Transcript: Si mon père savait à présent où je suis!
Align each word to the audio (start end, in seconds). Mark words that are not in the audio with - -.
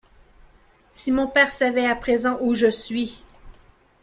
Si 0.93 1.11
mon 1.11 1.27
père 1.27 1.51
savait 1.51 1.85
à 1.85 1.95
présent 1.95 2.39
où 2.41 2.55
je 2.55 2.71
suis! 2.71 3.21